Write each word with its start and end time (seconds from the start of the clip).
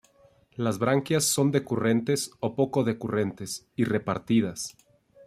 Las 0.55 0.79
branquias 0.79 1.25
son 1.25 1.51
decurrentes 1.51 2.31
o 2.39 2.55
poco 2.55 2.83
decurrentes, 2.83 3.67
y 3.75 3.83
repartidas. 3.83 4.75